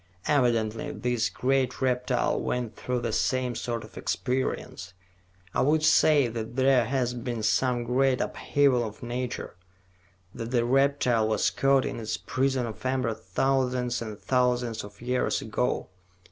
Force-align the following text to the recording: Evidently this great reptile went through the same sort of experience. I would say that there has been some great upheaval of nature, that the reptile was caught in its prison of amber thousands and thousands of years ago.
Evidently 0.25 0.91
this 0.91 1.29
great 1.29 1.79
reptile 1.79 2.39
went 2.41 2.75
through 2.75 2.99
the 2.99 3.13
same 3.13 3.53
sort 3.53 3.83
of 3.83 3.99
experience. 3.99 4.93
I 5.53 5.61
would 5.61 5.83
say 5.83 6.27
that 6.27 6.55
there 6.55 6.85
has 6.85 7.13
been 7.13 7.43
some 7.43 7.83
great 7.83 8.19
upheaval 8.19 8.83
of 8.83 9.03
nature, 9.03 9.55
that 10.33 10.49
the 10.49 10.65
reptile 10.65 11.27
was 11.27 11.51
caught 11.51 11.85
in 11.85 11.99
its 11.99 12.17
prison 12.17 12.65
of 12.65 12.83
amber 12.83 13.13
thousands 13.13 14.01
and 14.01 14.19
thousands 14.19 14.83
of 14.83 15.03
years 15.03 15.39
ago. 15.39 15.87